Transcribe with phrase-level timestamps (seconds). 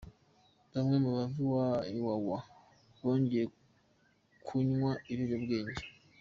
[0.73, 1.63] Bamwe mu bava
[1.93, 2.37] Iwawa
[2.99, 3.51] bongera
[4.45, 5.83] kunywa ibiyobyabwenge